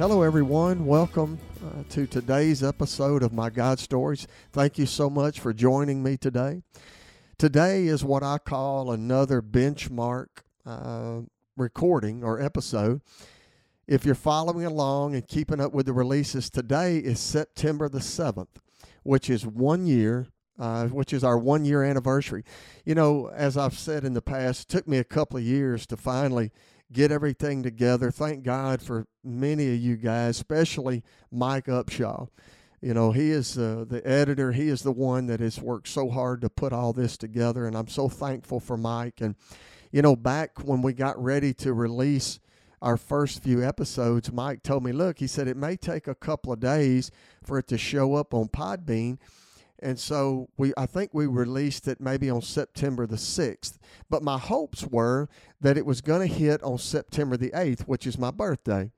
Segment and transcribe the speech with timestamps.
[0.00, 0.86] Hello, everyone.
[0.86, 4.26] Welcome uh, to today's episode of My God Stories.
[4.50, 6.62] Thank you so much for joining me today.
[7.36, 10.28] Today is what I call another benchmark
[10.64, 11.20] uh,
[11.54, 13.02] recording or episode.
[13.86, 18.56] If you're following along and keeping up with the releases, today is September the 7th,
[19.02, 22.44] which is one year uh, which is our one year anniversary.
[22.84, 25.86] You know, as I've said in the past, it took me a couple of years
[25.86, 26.52] to finally
[26.92, 28.10] get everything together.
[28.10, 32.28] Thank God for many of you guys, especially Mike Upshaw.
[32.80, 34.52] You know, he is uh, the editor.
[34.52, 37.76] He is the one that has worked so hard to put all this together, and
[37.76, 39.20] I'm so thankful for Mike.
[39.20, 39.36] And
[39.92, 42.40] you know, back when we got ready to release
[42.80, 46.52] our first few episodes, Mike told me, "Look," he said, "it may take a couple
[46.52, 47.10] of days
[47.42, 49.18] for it to show up on Podbean."
[49.82, 53.78] And so we I think we released it maybe on September the 6th.
[54.08, 55.28] But my hopes were
[55.60, 58.90] that it was going to hit on September the 8th, which is my birthday.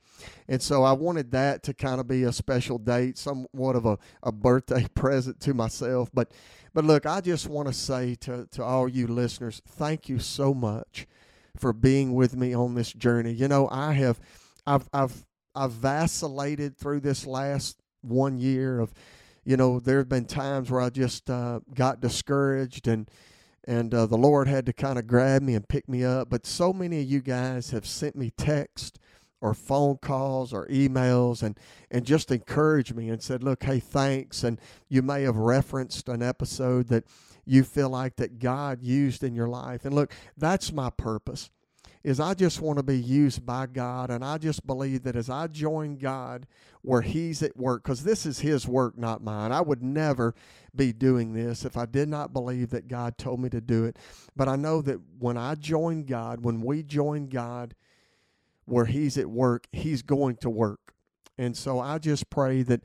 [0.48, 3.98] And so I wanted that to kind of be a special date, somewhat of a,
[4.22, 6.10] a birthday present to myself.
[6.12, 6.32] But
[6.74, 10.54] but look, I just want to say to, to all you listeners, thank you so
[10.54, 11.06] much
[11.56, 13.32] for being with me on this journey.
[13.32, 14.20] You know, I have
[14.66, 18.92] I've I've I've vacillated through this last one year of
[19.44, 23.08] you know, there have been times where I just uh, got discouraged and
[23.64, 26.28] and uh, the Lord had to kind of grab me and pick me up.
[26.28, 28.98] But so many of you guys have sent me text
[29.40, 31.58] or phone calls or emails and
[31.90, 36.22] and just encouraged me and said, "Look, hey, thanks." And you may have referenced an
[36.22, 37.04] episode that
[37.44, 39.84] you feel like that God used in your life.
[39.84, 41.50] And look, that's my purpose
[42.04, 44.10] is I just want to be used by God.
[44.10, 46.46] And I just believe that as I join God
[46.82, 50.34] where He's at work, because this is His work, not mine, I would never
[50.74, 53.98] be doing this if I did not believe that God told me to do it.
[54.34, 57.74] But I know that when I join God, when we join God
[58.64, 60.94] where He's at work, He's going to work.
[61.38, 62.82] And so I just pray that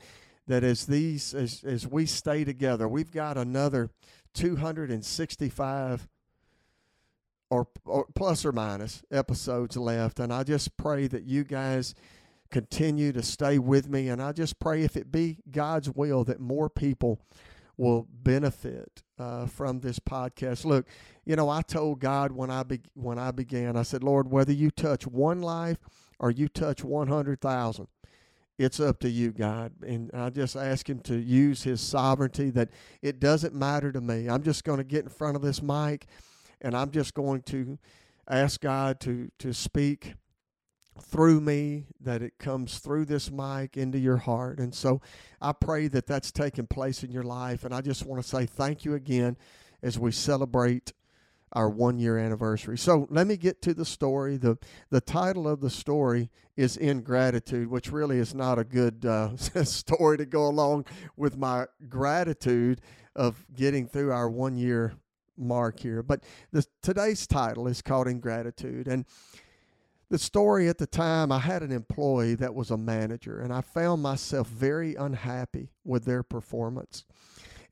[0.47, 3.89] that as these as as we stay together, we've got another
[4.33, 6.07] 265
[7.49, 10.19] or, or plus or minus episodes left.
[10.19, 11.95] And I just pray that you guys
[12.49, 14.09] continue to stay with me.
[14.09, 17.19] And I just pray if it be God's will that more people
[17.77, 20.65] will benefit uh, from this podcast.
[20.65, 20.87] Look,
[21.25, 24.51] you know, I told God when I be- when I began, I said, Lord, whether
[24.51, 25.77] you touch one life
[26.19, 27.87] or you touch one hundred thousand,
[28.57, 29.73] it's up to you, God.
[29.85, 32.49] And I just ask Him to use His sovereignty.
[32.49, 32.69] That
[33.03, 34.27] it doesn't matter to me.
[34.27, 36.07] I'm just going to get in front of this mic
[36.61, 37.77] and I'm just going to
[38.29, 40.13] ask God to to speak
[41.01, 44.59] through me that it comes through this mic into your heart.
[44.59, 45.01] And so
[45.39, 47.63] i pray that that's taking place in your life.
[47.63, 49.37] And i just want to say thank you again
[49.83, 50.93] as we celebrate
[51.53, 52.77] our one year anniversary.
[52.77, 54.37] So let me get to the story.
[54.37, 54.57] The
[54.89, 60.17] the title of the story is ingratitude which really is not a good uh, story
[60.17, 60.85] to go along
[61.15, 62.81] with my gratitude
[63.15, 64.93] of getting through our one year
[65.37, 66.03] mark here.
[66.03, 68.87] But the, today's title is called Ingratitude.
[68.87, 69.05] And
[70.09, 73.61] the story at the time, I had an employee that was a manager, and I
[73.61, 77.03] found myself very unhappy with their performance.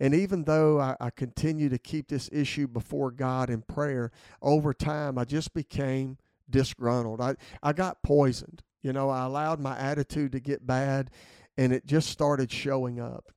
[0.02, 4.12] And even though I, I continue to keep this issue before God in prayer,
[4.42, 6.18] over time I just became
[6.50, 7.22] disgruntled.
[7.22, 8.64] I, I got poisoned.
[8.82, 11.12] You know, I allowed my attitude to get bad,
[11.58, 13.32] and it just started showing up.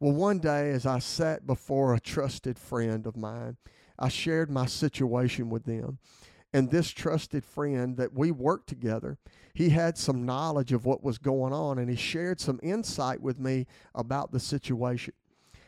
[0.00, 3.56] Well, one day as I sat before a trusted friend of mine,
[3.98, 5.98] I shared my situation with them.
[6.52, 9.18] And this trusted friend that we worked together,
[9.52, 13.38] he had some knowledge of what was going on and he shared some insight with
[13.40, 15.14] me about the situation.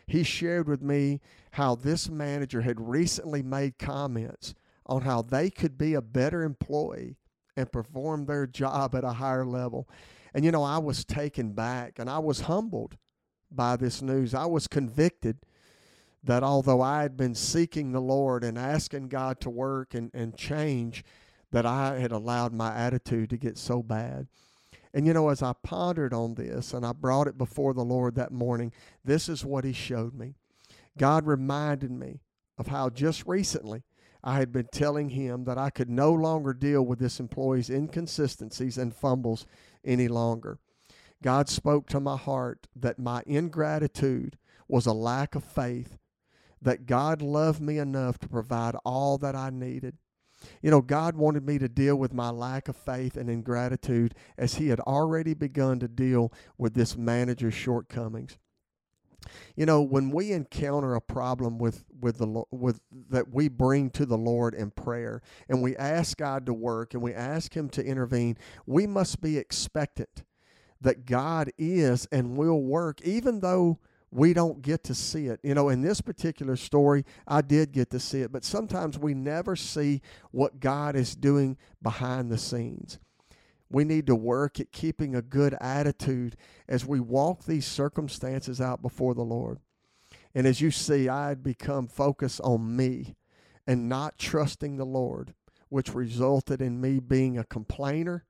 [0.07, 1.21] He shared with me
[1.53, 4.55] how this manager had recently made comments
[4.87, 7.17] on how they could be a better employee
[7.57, 9.89] and perform their job at a higher level.
[10.33, 12.97] And you know, I was taken back and I was humbled
[13.51, 14.35] by this news.
[14.35, 15.39] I was convicted
[16.23, 20.37] that although I had been seeking the Lord and asking God to work and, and
[20.37, 21.05] change,
[21.51, 24.29] that I had allowed my attitude to get so bad.
[24.93, 28.15] And you know, as I pondered on this and I brought it before the Lord
[28.17, 28.73] that morning,
[29.05, 30.35] this is what He showed me.
[30.99, 32.21] God reminded me
[32.59, 33.83] of how just recently
[34.23, 38.77] I had been telling Him that I could no longer deal with this employee's inconsistencies
[38.77, 39.47] and fumbles
[39.85, 40.59] any longer.
[41.23, 44.39] God spoke to my heart that my ingratitude
[44.69, 45.99] was a lack of faith,
[46.63, 49.99] that God loved me enough to provide all that I needed.
[50.63, 54.55] You know, God wanted me to deal with my lack of faith and ingratitude as
[54.55, 58.39] He had already begun to deal with this manager's shortcomings.
[59.55, 62.81] You know, when we encounter a problem with with the with
[63.11, 67.03] that we bring to the Lord in prayer, and we ask God to work, and
[67.03, 70.25] we ask Him to intervene, we must be expectant
[70.81, 73.79] that God is and will work, even though
[74.11, 75.41] we don't get to see it.
[75.43, 79.15] You know, in this particular story, I did get to see it, but sometimes we
[79.15, 82.99] never see what God is doing behind the scenes.
[83.71, 86.37] We need to work at keeping a good attitude
[86.69, 89.61] as we walk these circumstances out before the Lord.
[90.35, 93.15] And as you see, I had become focused on me
[93.67, 95.35] and not trusting the Lord,
[95.69, 98.25] which resulted in me being a complainer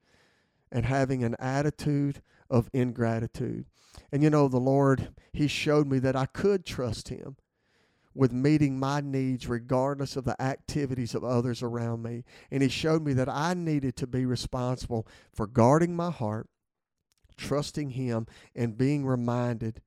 [0.73, 3.67] and having an attitude of ingratitude.
[4.13, 7.37] And you know, the Lord, He showed me that I could trust Him
[8.15, 12.25] with meeting my needs regardless of the activities of others around me.
[12.51, 16.49] And He showed me that I needed to be responsible for guarding my heart,
[17.37, 19.81] trusting Him, and being reminded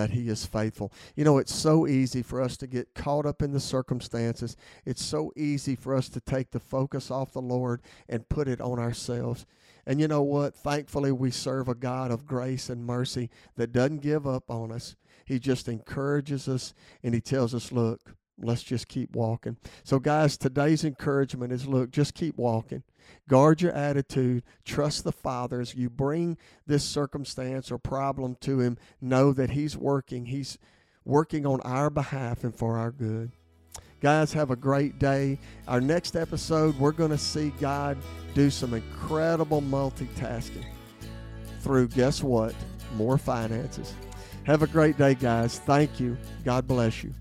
[0.00, 0.92] that He is faithful.
[1.14, 4.56] You know, it's so easy for us to get caught up in the circumstances.
[4.86, 8.60] It's so easy for us to take the focus off the Lord and put it
[8.62, 9.44] on ourselves.
[9.86, 10.54] And you know what?
[10.54, 14.96] Thankfully, we serve a God of grace and mercy that doesn't give up on us.
[15.26, 19.56] He just encourages us and He tells us, look, let's just keep walking.
[19.84, 22.82] So, guys, today's encouragement is look, just keep walking.
[23.28, 24.42] Guard your attitude.
[24.64, 28.78] Trust the Father as you bring this circumstance or problem to Him.
[29.00, 30.26] Know that He's working.
[30.26, 30.58] He's
[31.04, 33.32] working on our behalf and for our good.
[34.00, 35.38] Guys, have a great day.
[35.68, 37.98] Our next episode, we're going to see God
[38.34, 40.64] do some incredible multitasking
[41.60, 42.54] through, guess what?
[42.96, 43.94] More finances.
[44.44, 45.58] Have a great day, guys.
[45.58, 46.16] Thank you.
[46.44, 47.12] God bless you.